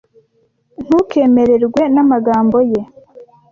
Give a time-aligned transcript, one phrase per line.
[0.85, 2.81] Ntukemererwe n'amagambo ye.